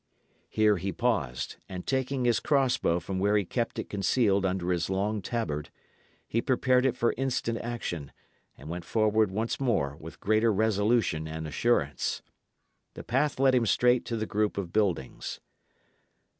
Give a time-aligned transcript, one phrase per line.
[0.49, 4.89] Here he paused, and taking his crossbow from where he kept it concealed under his
[4.89, 5.69] long tabard,
[6.27, 8.11] he prepared it for instant action,
[8.57, 12.23] and went forward once more with greater resolution and assurance.
[12.95, 15.39] The path led him straight to the group of buildings.